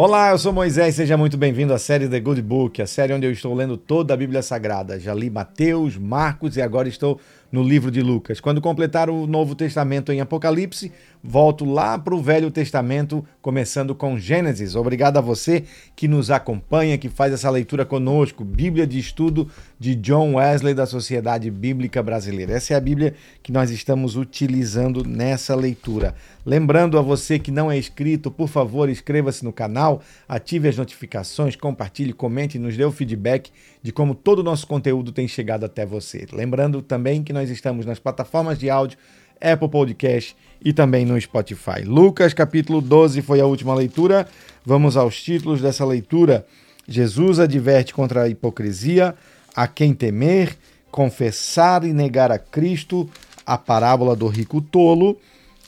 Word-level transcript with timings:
Olá, 0.00 0.30
eu 0.30 0.38
sou 0.38 0.52
Moisés, 0.52 0.94
seja 0.94 1.16
muito 1.16 1.36
bem-vindo 1.36 1.74
à 1.74 1.78
série 1.78 2.08
The 2.08 2.20
Good 2.20 2.40
Book, 2.40 2.80
a 2.80 2.86
série 2.86 3.12
onde 3.12 3.26
eu 3.26 3.32
estou 3.32 3.52
lendo 3.52 3.76
toda 3.76 4.14
a 4.14 4.16
Bíblia 4.16 4.42
Sagrada. 4.42 4.96
Já 4.96 5.12
li 5.12 5.28
Mateus, 5.28 5.96
Marcos 5.96 6.56
e 6.56 6.62
agora 6.62 6.88
estou 6.88 7.20
no 7.50 7.62
livro 7.62 7.90
de 7.90 8.02
Lucas. 8.02 8.40
Quando 8.40 8.60
completar 8.60 9.08
o 9.08 9.26
Novo 9.26 9.54
Testamento 9.54 10.12
em 10.12 10.20
Apocalipse, 10.20 10.92
volto 11.22 11.64
lá 11.64 11.98
para 11.98 12.14
o 12.14 12.22
Velho 12.22 12.50
Testamento, 12.50 13.24
começando 13.40 13.94
com 13.94 14.18
Gênesis. 14.18 14.74
Obrigado 14.74 15.16
a 15.16 15.20
você 15.20 15.64
que 15.96 16.06
nos 16.06 16.30
acompanha, 16.30 16.98
que 16.98 17.08
faz 17.08 17.32
essa 17.32 17.50
leitura 17.50 17.84
conosco. 17.84 18.44
Bíblia 18.44 18.86
de 18.86 18.98
Estudo 18.98 19.48
de 19.78 19.94
John 19.94 20.34
Wesley 20.34 20.74
da 20.74 20.86
Sociedade 20.86 21.50
Bíblica 21.50 22.02
Brasileira. 22.02 22.52
Essa 22.52 22.74
é 22.74 22.76
a 22.76 22.80
Bíblia 22.80 23.14
que 23.42 23.52
nós 23.52 23.70
estamos 23.70 24.16
utilizando 24.16 25.04
nessa 25.04 25.54
leitura. 25.54 26.14
Lembrando 26.44 26.98
a 26.98 27.02
você 27.02 27.38
que 27.38 27.50
não 27.50 27.70
é 27.70 27.76
inscrito, 27.76 28.30
por 28.30 28.48
favor, 28.48 28.88
inscreva-se 28.88 29.44
no 29.44 29.52
canal, 29.52 30.00
ative 30.26 30.68
as 30.68 30.76
notificações, 30.76 31.56
compartilhe, 31.56 32.12
comente 32.12 32.56
e 32.56 32.60
nos 32.60 32.76
dê 32.76 32.84
o 32.84 32.90
feedback 32.90 33.50
de 33.82 33.92
como 33.92 34.14
todo 34.14 34.40
o 34.40 34.42
nosso 34.42 34.66
conteúdo 34.66 35.12
tem 35.12 35.28
chegado 35.28 35.64
até 35.64 35.84
você. 35.84 36.26
Lembrando 36.32 36.82
também 36.82 37.22
que 37.22 37.32
nós 37.32 37.37
estamos 37.44 37.86
nas 37.86 37.98
plataformas 37.98 38.58
de 38.58 38.68
áudio 38.68 38.98
Apple 39.40 39.68
Podcast 39.68 40.36
e 40.64 40.72
também 40.72 41.04
no 41.04 41.20
Spotify. 41.20 41.82
Lucas 41.84 42.34
capítulo 42.34 42.80
12 42.80 43.22
foi 43.22 43.40
a 43.40 43.46
última 43.46 43.74
leitura. 43.74 44.26
Vamos 44.64 44.96
aos 44.96 45.22
títulos 45.22 45.60
dessa 45.60 45.84
leitura. 45.84 46.44
Jesus 46.86 47.38
adverte 47.38 47.94
contra 47.94 48.22
a 48.22 48.28
hipocrisia, 48.28 49.14
a 49.54 49.66
quem 49.66 49.94
temer, 49.94 50.56
confessar 50.90 51.84
e 51.84 51.92
negar 51.92 52.32
a 52.32 52.38
Cristo, 52.38 53.08
a 53.46 53.56
parábola 53.56 54.16
do 54.16 54.26
rico 54.26 54.60
tolo, 54.60 55.18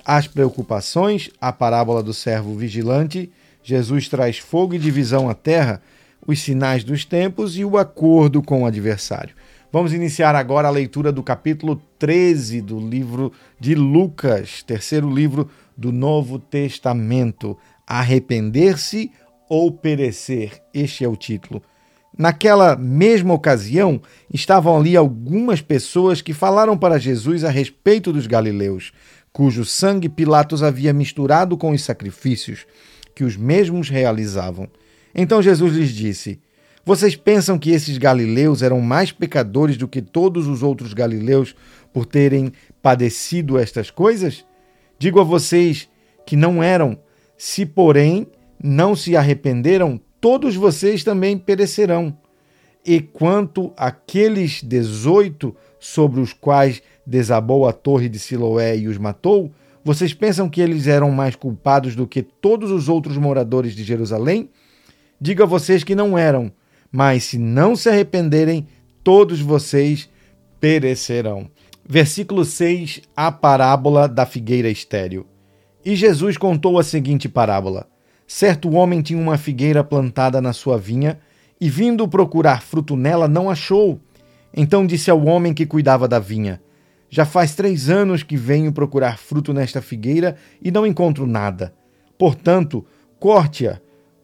as 0.04 0.26
preocupações, 0.26 1.30
a 1.40 1.52
parábola 1.52 2.02
do 2.02 2.14
servo 2.14 2.54
vigilante, 2.54 3.30
Jesus 3.62 4.08
traz 4.08 4.38
fogo 4.38 4.74
e 4.74 4.78
divisão 4.78 5.28
à 5.28 5.34
terra, 5.34 5.82
os 6.26 6.40
sinais 6.40 6.82
dos 6.84 7.04
tempos 7.04 7.56
e 7.56 7.64
o 7.64 7.76
acordo 7.76 8.42
com 8.42 8.62
o 8.62 8.66
adversário. 8.66 9.34
Vamos 9.72 9.92
iniciar 9.92 10.34
agora 10.34 10.66
a 10.66 10.70
leitura 10.70 11.12
do 11.12 11.22
capítulo 11.22 11.80
13 11.96 12.60
do 12.60 12.80
livro 12.80 13.32
de 13.60 13.76
Lucas, 13.76 14.64
terceiro 14.64 15.08
livro 15.08 15.48
do 15.76 15.92
Novo 15.92 16.40
Testamento. 16.40 17.56
Arrepender-se 17.86 19.12
ou 19.48 19.70
perecer. 19.70 20.60
Este 20.74 21.04
é 21.04 21.08
o 21.08 21.14
título. 21.14 21.62
Naquela 22.18 22.74
mesma 22.74 23.32
ocasião, 23.32 24.02
estavam 24.34 24.76
ali 24.76 24.96
algumas 24.96 25.60
pessoas 25.60 26.20
que 26.20 26.32
falaram 26.32 26.76
para 26.76 26.98
Jesus 26.98 27.44
a 27.44 27.48
respeito 27.48 28.12
dos 28.12 28.26
galileus, 28.26 28.90
cujo 29.32 29.64
sangue 29.64 30.08
Pilatos 30.08 30.64
havia 30.64 30.92
misturado 30.92 31.56
com 31.56 31.70
os 31.70 31.84
sacrifícios 31.84 32.66
que 33.14 33.22
os 33.22 33.36
mesmos 33.36 33.88
realizavam. 33.88 34.68
Então 35.14 35.40
Jesus 35.40 35.74
lhes 35.74 35.90
disse: 35.90 36.40
vocês 36.90 37.14
pensam 37.14 37.56
que 37.56 37.70
esses 37.70 37.98
galileus 37.98 38.62
eram 38.62 38.80
mais 38.80 39.12
pecadores 39.12 39.76
do 39.76 39.86
que 39.86 40.02
todos 40.02 40.48
os 40.48 40.60
outros 40.60 40.92
galileus 40.92 41.54
por 41.92 42.04
terem 42.04 42.52
padecido 42.82 43.56
estas 43.56 43.92
coisas? 43.92 44.44
Digo 44.98 45.20
a 45.20 45.22
vocês 45.22 45.88
que 46.26 46.34
não 46.34 46.60
eram. 46.60 46.98
Se, 47.38 47.64
porém, 47.64 48.26
não 48.60 48.96
se 48.96 49.16
arrependeram, 49.16 50.00
todos 50.20 50.56
vocês 50.56 51.04
também 51.04 51.38
perecerão. 51.38 52.18
E 52.84 53.00
quanto 53.00 53.72
àqueles 53.76 54.60
dezoito 54.60 55.54
sobre 55.78 56.18
os 56.18 56.32
quais 56.32 56.82
desabou 57.06 57.68
a 57.68 57.72
torre 57.72 58.08
de 58.08 58.18
Siloé 58.18 58.76
e 58.76 58.88
os 58.88 58.98
matou, 58.98 59.52
vocês 59.84 60.12
pensam 60.12 60.48
que 60.48 60.60
eles 60.60 60.88
eram 60.88 61.12
mais 61.12 61.36
culpados 61.36 61.94
do 61.94 62.04
que 62.04 62.20
todos 62.20 62.72
os 62.72 62.88
outros 62.88 63.16
moradores 63.16 63.76
de 63.76 63.84
Jerusalém? 63.84 64.50
Digo 65.20 65.44
a 65.44 65.46
vocês 65.46 65.84
que 65.84 65.94
não 65.94 66.18
eram 66.18 66.50
mas 66.90 67.24
se 67.24 67.38
não 67.38 67.76
se 67.76 67.88
arrependerem, 67.88 68.66
todos 69.04 69.40
vocês 69.40 70.08
perecerão. 70.58 71.48
Versículo 71.88 72.44
6, 72.44 73.02
a 73.16 73.32
parábola 73.32 74.08
da 74.08 74.26
figueira 74.26 74.68
estéril. 74.68 75.26
E 75.84 75.96
Jesus 75.96 76.36
contou 76.36 76.78
a 76.78 76.84
seguinte 76.84 77.28
parábola: 77.28 77.88
Certo 78.26 78.70
homem 78.70 79.02
tinha 79.02 79.20
uma 79.20 79.38
figueira 79.38 79.82
plantada 79.82 80.40
na 80.40 80.52
sua 80.52 80.78
vinha, 80.78 81.18
e 81.60 81.68
vindo 81.68 82.06
procurar 82.08 82.62
fruto 82.62 82.96
nela, 82.96 83.26
não 83.26 83.50
achou. 83.50 84.00
Então 84.54 84.86
disse 84.86 85.10
ao 85.10 85.24
homem 85.24 85.54
que 85.54 85.66
cuidava 85.66 86.06
da 86.06 86.18
vinha: 86.18 86.60
Já 87.08 87.24
faz 87.24 87.54
três 87.54 87.88
anos 87.88 88.22
que 88.22 88.36
venho 88.36 88.72
procurar 88.72 89.18
fruto 89.18 89.52
nesta 89.52 89.80
figueira 89.80 90.36
e 90.62 90.70
não 90.70 90.86
encontro 90.86 91.26
nada. 91.26 91.74
Portanto, 92.18 92.84
corte-a 93.18 93.80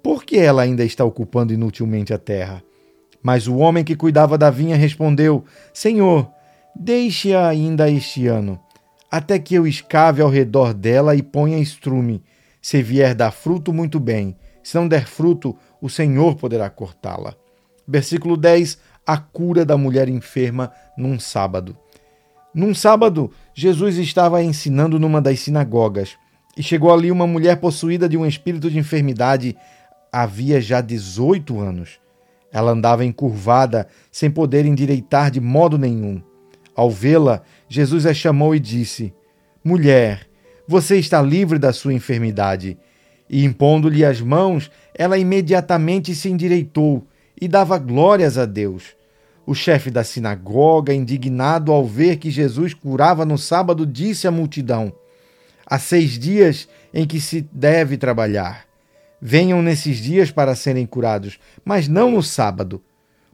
porque 0.07 0.37
ela 0.37 0.63
ainda 0.63 0.85
está 0.85 1.05
ocupando 1.05 1.53
inutilmente 1.53 2.15
a 2.15 2.19
terra? 2.19 2.63
Mas 3.21 3.49
o 3.49 3.57
homem 3.57 3.83
que 3.83 3.97
cuidava 3.97 4.39
da 4.39 4.51
vinha 4.51 4.77
respondeu: 4.77 5.45
Senhor, 5.75 6.31
deixe-a 6.77 7.49
ainda 7.49 7.91
este 7.91 8.29
ano, 8.29 8.57
até 9.11 9.37
que 9.37 9.57
eu 9.57 9.67
escave 9.67 10.23
ao 10.23 10.31
redor 10.31 10.73
dela 10.73 11.17
e 11.17 11.25
ponha 11.25 11.59
estrume. 11.59 12.23
Se 12.63 12.81
vier 12.85 13.17
dar 13.17 13.33
fruto, 13.33 13.73
muito 13.73 13.99
bem. 13.99 14.37
Se 14.63 14.77
não 14.77 14.87
der 14.87 15.09
fruto, 15.09 15.57
o 15.83 15.91
Senhor 15.91 16.37
poderá 16.37 16.71
cortá-la. 16.71 17.35
Versículo 17.85 18.37
10: 18.37 18.79
A 19.05 19.19
cura 19.19 19.65
da 19.65 19.77
mulher 19.77 20.09
enferma 20.09 20.71
num 20.97 21.19
sábado. 21.19 21.77
Num 22.55 22.73
sábado, 22.73 23.33
Jesus 23.53 23.99
estava 23.99 24.41
ensinando 24.41 25.01
numa 25.01 25.21
das 25.21 25.41
sinagogas 25.41 26.17
e 26.57 26.63
chegou 26.63 26.95
ali 26.95 27.11
uma 27.11 27.27
mulher 27.27 27.57
possuída 27.57 28.09
de 28.09 28.17
um 28.17 28.25
espírito 28.25 28.71
de 28.71 28.79
enfermidade 28.79 29.57
havia 30.13 30.61
já 30.61 30.81
18 30.81 31.61
anos. 31.61 32.01
Ela 32.53 32.73
andava 32.73 33.05
encurvada, 33.05 33.87
sem 34.11 34.31
poder 34.31 34.65
endireitar 34.65 35.31
de 35.31 35.41
modo 35.41 35.77
nenhum. 35.77 36.23
Ao 36.75 36.91
vê-la, 36.91 37.43
Jesus 37.69 38.07
a 38.07 38.15
chamou 38.15 38.55
e 38.55 38.61
disse: 38.61 39.13
Mulher, 39.65 40.27
você 40.67 40.97
está 40.97 41.21
livre 41.21 41.59
da 41.59 41.73
sua 41.73 41.93
enfermidade. 41.93 42.79
E 43.29 43.45
impondo-lhe 43.45 44.05
as 44.05 44.21
mãos, 44.21 44.71
ela 44.95 45.19
imediatamente 45.19 46.15
se 46.15 46.29
endireitou 46.29 47.07
e 47.41 47.49
dava 47.49 47.79
glórias 47.79 48.39
a 48.39 48.47
Deus. 48.47 48.97
O 49.47 49.55
chefe 49.55 49.91
da 49.91 50.03
sinagoga, 50.03 50.93
indignado 50.93 51.73
ao 51.73 51.85
ver 51.85 52.17
que 52.17 52.31
Jesus 52.31 52.75
curava 52.75 53.25
no 53.25 53.39
sábado, 53.39 53.87
disse 53.87 54.27
à 54.27 54.31
multidão: 54.31 54.93
Há 55.65 55.79
seis 55.79 56.19
dias 56.19 56.69
em 56.93 57.07
que 57.07 57.21
se 57.21 57.41
deve 57.53 57.97
trabalhar. 57.97 58.67
Venham 59.21 59.63
nesses 59.63 59.99
dias 59.99 60.31
para 60.31 60.55
serem 60.55 60.87
curados, 60.87 61.39
mas 61.65 61.89
não 61.89 62.11
no 62.11 62.23
sábado. 62.23 62.83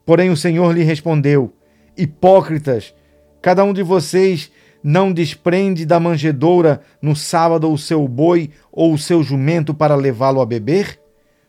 Porém 0.04 0.30
o 0.30 0.36
Senhor 0.36 0.72
lhe 0.72 0.82
respondeu: 0.82 1.52
Hipócritas, 1.96 2.94
cada 3.40 3.64
um 3.64 3.72
de 3.72 3.82
vocês 3.82 4.50
não 4.82 5.12
desprende 5.12 5.86
da 5.86 6.00
manjedoura 6.00 6.80
no 7.00 7.14
sábado 7.14 7.70
o 7.70 7.78
seu 7.78 8.06
boi 8.08 8.50
ou 8.70 8.92
o 8.92 8.98
seu 8.98 9.22
jumento 9.22 9.72
para 9.72 9.94
levá-lo 9.94 10.40
a 10.40 10.46
beber? 10.46 10.98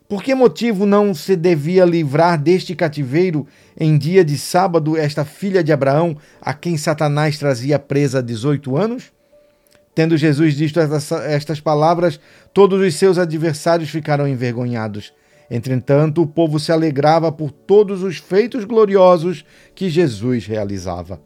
Por 0.08 0.22
que 0.22 0.36
motivo 0.36 0.86
não 0.86 1.14
se 1.14 1.36
devia 1.36 1.86
livrar 1.86 2.40
deste 2.40 2.76
cativeiro 2.76 3.48
em 3.80 3.98
dia 3.98 4.24
de 4.24 4.38
sábado 4.38 4.96
esta 4.96 5.26
filha 5.26 5.64
de 5.64 5.72
Abraão, 5.72 6.16
a 6.42 6.54
quem 6.54 6.78
Satanás 6.78 7.38
trazia 7.40 7.80
presa 7.80 8.20
há 8.20 8.22
18 8.22 8.78
anos? 8.78 9.12
Tendo 9.96 10.18
Jesus 10.18 10.56
dito 10.56 10.80
estas 10.80 11.60
palavras, 11.60 12.20
todos 12.52 12.82
os 12.82 12.96
seus 12.96 13.18
adversários 13.18 13.90
ficaram 13.90 14.28
envergonhados. 14.28 15.14
Entretanto, 15.52 16.22
o 16.22 16.28
povo 16.28 16.60
se 16.60 16.72
alegrava 16.72 17.32
por 17.32 17.52
todos 17.52 18.02
os 18.02 18.18
feitos 18.18 18.66
gloriosos 18.66 19.46
que 19.76 19.90
Jesus 19.90 20.48
realizava. 20.48 21.22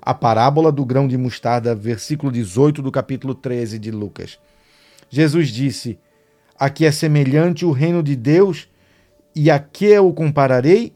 A 0.00 0.12
parábola 0.12 0.70
do 0.70 0.84
grão 0.84 1.08
de 1.08 1.16
mostarda, 1.16 1.74
versículo 1.74 2.30
18 2.30 2.82
do 2.82 2.92
capítulo 2.92 3.34
13 3.34 3.78
de 3.78 3.90
Lucas. 3.90 4.38
Jesus 5.08 5.48
disse: 5.48 5.98
A 6.58 6.68
que 6.68 6.84
é 6.84 6.90
semelhante 6.90 7.64
o 7.64 7.70
reino 7.70 8.02
de 8.02 8.14
Deus, 8.14 8.68
e 9.34 9.50
a 9.50 9.58
que 9.58 9.98
o 9.98 10.12
compararei? 10.12 10.92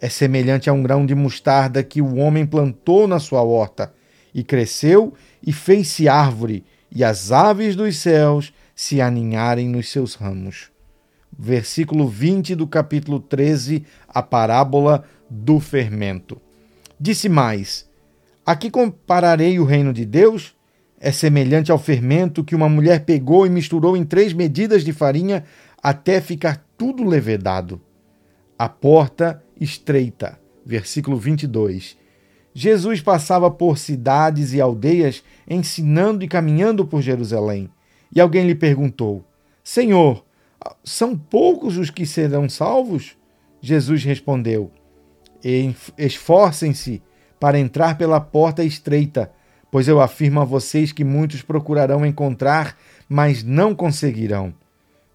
É 0.00 0.08
semelhante 0.08 0.70
a 0.70 0.72
um 0.72 0.82
grão 0.82 1.04
de 1.04 1.14
mostarda 1.14 1.82
que 1.82 2.00
o 2.00 2.16
homem 2.16 2.46
plantou 2.46 3.06
na 3.06 3.18
sua 3.18 3.42
horta 3.42 3.92
e 4.36 4.44
cresceu 4.44 5.14
e 5.42 5.50
fez-se 5.50 6.06
árvore, 6.06 6.62
e 6.92 7.02
as 7.02 7.32
aves 7.32 7.74
dos 7.74 7.96
céus 7.96 8.52
se 8.74 9.00
aninharem 9.00 9.66
nos 9.66 9.88
seus 9.88 10.14
ramos. 10.14 10.70
Versículo 11.36 12.06
20 12.06 12.54
do 12.54 12.66
capítulo 12.66 13.18
13, 13.18 13.82
a 14.06 14.22
parábola 14.22 15.04
do 15.30 15.58
fermento. 15.58 16.38
Disse 17.00 17.30
mais: 17.30 17.88
Aqui 18.44 18.70
compararei 18.70 19.58
o 19.58 19.64
reino 19.64 19.90
de 19.90 20.04
Deus? 20.04 20.54
É 21.00 21.10
semelhante 21.10 21.72
ao 21.72 21.78
fermento 21.78 22.44
que 22.44 22.54
uma 22.54 22.68
mulher 22.68 23.06
pegou 23.06 23.46
e 23.46 23.50
misturou 23.50 23.96
em 23.96 24.04
três 24.04 24.34
medidas 24.34 24.84
de 24.84 24.92
farinha 24.92 25.44
até 25.82 26.20
ficar 26.20 26.62
tudo 26.76 27.04
levedado. 27.04 27.80
A 28.58 28.68
porta 28.68 29.42
estreita. 29.58 30.38
Versículo 30.64 31.16
22 31.16 31.96
Jesus 32.58 33.02
passava 33.02 33.50
por 33.50 33.76
cidades 33.76 34.54
e 34.54 34.62
aldeias, 34.62 35.22
ensinando 35.46 36.24
e 36.24 36.26
caminhando 36.26 36.86
por 36.86 37.02
Jerusalém. 37.02 37.68
E 38.10 38.18
alguém 38.18 38.46
lhe 38.46 38.54
perguntou: 38.54 39.22
Senhor, 39.62 40.24
São 40.82 41.14
poucos 41.18 41.76
os 41.76 41.90
que 41.90 42.06
serão 42.06 42.48
salvos? 42.48 43.14
Jesus 43.60 44.02
respondeu: 44.04 44.70
Esforcem-se 45.98 47.02
para 47.38 47.58
entrar 47.58 47.98
pela 47.98 48.20
porta 48.20 48.64
estreita, 48.64 49.30
pois 49.70 49.86
eu 49.86 50.00
afirmo 50.00 50.40
a 50.40 50.44
vocês 50.46 50.92
que 50.92 51.04
muitos 51.04 51.42
procurarão 51.42 52.06
encontrar, 52.06 52.78
mas 53.06 53.42
não 53.42 53.74
conseguirão. 53.74 54.54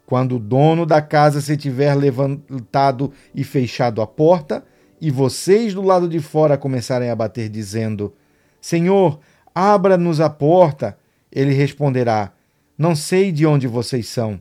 Quando 0.06 0.36
o 0.36 0.40
dono 0.40 0.86
da 0.86 1.02
casa 1.02 1.42
se 1.42 1.58
tiver 1.58 1.96
levantado 1.96 3.12
e 3.34 3.44
fechado 3.44 4.00
a 4.00 4.06
porta, 4.06 4.64
e 5.02 5.10
vocês 5.10 5.74
do 5.74 5.82
lado 5.82 6.08
de 6.08 6.20
fora 6.20 6.56
começarem 6.56 7.10
a 7.10 7.16
bater, 7.16 7.50
dizendo: 7.50 8.14
Senhor, 8.62 9.20
abra-nos 9.54 10.22
a 10.22 10.30
porta, 10.30 10.96
ele 11.32 11.54
responderá: 11.54 12.32
Não 12.78 12.96
sei 12.96 13.32
de 13.32 13.46
onde 13.48 13.68
vocês 13.68 14.08
são. 14.08 14.40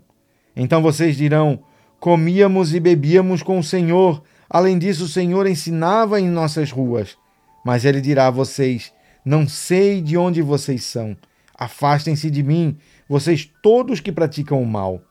Então 0.54 0.82
vocês 0.82 1.16
dirão: 1.16 1.60
Comíamos 1.98 2.74
e 2.74 2.80
bebíamos 2.80 3.42
com 3.42 3.58
o 3.58 3.64
Senhor. 3.64 4.22
Além 4.48 4.78
disso, 4.78 5.04
o 5.04 5.08
Senhor 5.08 5.46
ensinava 5.46 6.20
em 6.20 6.28
nossas 6.28 6.70
ruas. 6.70 7.16
Mas 7.64 7.86
ele 7.86 8.02
dirá 8.02 8.26
a 8.26 8.30
vocês: 8.30 8.92
Não 9.24 9.48
sei 9.48 10.02
de 10.02 10.18
onde 10.18 10.42
vocês 10.42 10.84
são. 10.84 11.16
Afastem-se 11.58 12.30
de 12.30 12.42
mim, 12.42 12.76
vocês 13.08 13.50
todos 13.62 14.00
que 14.00 14.12
praticam 14.12 14.62
o 14.62 14.66
mal. 14.66 15.02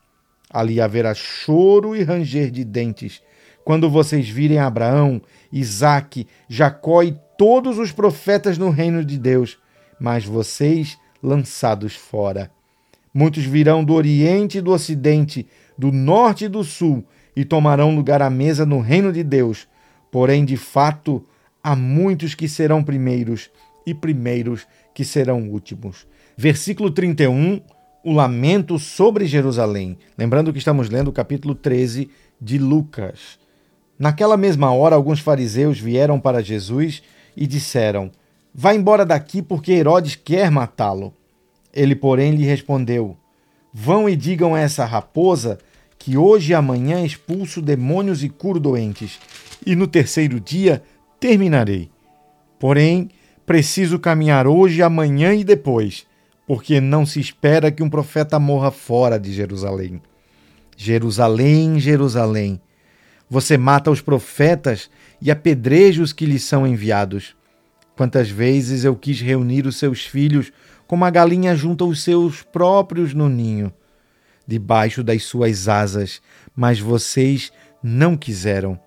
Ali 0.51 0.81
haverá 0.81 1.13
choro 1.13 1.95
e 1.95 2.01
ranger 2.01 2.49
de 2.49 2.63
dentes, 2.63 3.21
quando 3.63 3.89
vocês 3.89 4.27
virem 4.27 4.59
Abraão, 4.59 5.21
Isaque, 5.51 6.27
Jacó 6.47 7.03
e 7.03 7.17
todos 7.37 7.77
os 7.77 7.91
profetas 7.91 8.57
no 8.57 8.69
reino 8.69 9.03
de 9.03 9.17
Deus, 9.17 9.57
mas 9.99 10.25
vocês 10.25 10.97
lançados 11.21 11.95
fora. 11.95 12.51
Muitos 13.13 13.43
virão 13.43 13.83
do 13.83 13.93
Oriente 13.93 14.57
e 14.57 14.61
do 14.61 14.71
Ocidente, 14.71 15.47
do 15.77 15.91
Norte 15.91 16.45
e 16.45 16.49
do 16.49 16.63
Sul, 16.63 17.03
e 17.35 17.45
tomarão 17.45 17.95
lugar 17.95 18.21
à 18.21 18.29
mesa 18.29 18.65
no 18.65 18.79
reino 18.79 19.11
de 19.11 19.23
Deus. 19.23 19.67
Porém, 20.11 20.43
de 20.43 20.57
fato, 20.57 21.25
há 21.63 21.75
muitos 21.75 22.35
que 22.35 22.47
serão 22.47 22.83
primeiros 22.83 23.49
e 23.85 23.93
primeiros 23.93 24.67
que 24.93 25.05
serão 25.05 25.49
últimos. 25.49 26.05
Versículo 26.35 26.91
31, 26.91 27.61
o 28.03 28.13
lamento 28.13 28.77
sobre 28.79 29.25
Jerusalém. 29.25 29.97
Lembrando 30.17 30.51
que 30.51 30.59
estamos 30.59 30.89
lendo 30.89 31.09
o 31.09 31.13
capítulo 31.13 31.55
13 31.55 32.09
de 32.41 32.57
Lucas. 32.57 33.39
Naquela 33.99 34.37
mesma 34.37 34.71
hora, 34.71 34.95
alguns 34.95 35.19
fariseus 35.19 35.77
vieram 35.77 36.21
para 36.21 36.41
Jesus 36.41 37.03
e 37.35 37.45
disseram: 37.45 38.09
Vá 38.55 38.73
embora 38.73 39.05
daqui, 39.05 39.41
porque 39.41 39.73
Herodes 39.73 40.15
quer 40.15 40.49
matá-lo. 40.49 41.13
Ele, 41.73 41.93
porém, 41.93 42.31
lhe 42.31 42.45
respondeu: 42.45 43.17
Vão 43.73 44.07
e 44.07 44.15
digam 44.15 44.55
a 44.55 44.59
essa 44.59 44.85
raposa 44.85 45.59
que 45.97 46.15
hoje 46.15 46.53
e 46.53 46.55
amanhã 46.55 47.03
expulso 47.03 47.61
demônios 47.61 48.23
e 48.23 48.29
curo 48.29 48.57
doentes, 48.57 49.19
e 49.65 49.75
no 49.75 49.85
terceiro 49.85 50.39
dia 50.39 50.81
terminarei. 51.19 51.91
Porém, 52.57 53.09
preciso 53.45 53.99
caminhar 53.99 54.47
hoje, 54.47 54.81
amanhã 54.81 55.33
e 55.33 55.43
depois, 55.43 56.07
porque 56.47 56.79
não 56.79 57.05
se 57.05 57.19
espera 57.19 57.69
que 57.69 57.83
um 57.83 57.89
profeta 57.89 58.39
morra 58.39 58.71
fora 58.71 59.19
de 59.19 59.33
Jerusalém. 59.33 60.01
Jerusalém, 60.77 61.81
Jerusalém, 61.81 62.61
você 63.29 63.57
mata 63.57 63.91
os 63.91 64.01
profetas 64.01 64.89
e 65.21 65.29
apedreja 65.29 66.01
os 66.01 66.11
que 66.11 66.25
lhes 66.25 66.43
são 66.43 66.65
enviados. 66.65 67.35
Quantas 67.95 68.29
vezes 68.29 68.83
eu 68.83 68.95
quis 68.95 69.21
reunir 69.21 69.67
os 69.67 69.77
seus 69.77 70.05
filhos 70.05 70.51
como 70.87 71.05
a 71.05 71.09
galinha 71.09 71.55
junta 71.55 71.85
os 71.85 72.01
seus 72.01 72.41
próprios 72.41 73.13
no 73.13 73.29
ninho, 73.29 73.71
debaixo 74.47 75.03
das 75.03 75.23
suas 75.23 75.67
asas, 75.67 76.21
mas 76.55 76.79
vocês 76.79 77.51
não 77.83 78.17
quiseram. 78.17 78.79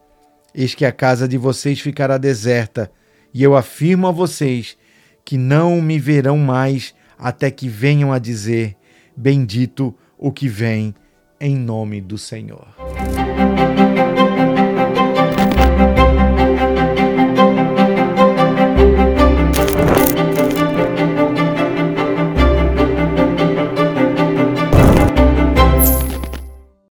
Eis 0.53 0.75
que 0.75 0.85
a 0.85 0.91
casa 0.91 1.29
de 1.29 1.39
vocês 1.39 1.79
ficará 1.79 2.19
deserta, 2.19 2.91
e 3.33 3.43
eu 3.43 3.57
afirmo 3.57 4.09
a 4.09 4.11
vocês 4.11 4.77
que 5.25 5.39
não 5.39 5.81
me 5.81 5.99
verão 5.99 6.37
mais 6.37 6.95
até 7.17 7.51
que 7.51 7.69
venham 7.69 8.13
a 8.13 8.19
dizer: 8.19 8.77
Bendito 9.17 9.95
o 10.19 10.33
que 10.33 10.49
vem 10.49 10.95
em 11.41 11.57
nome 11.57 12.01
do 12.01 12.19
Senhor. 12.19 12.67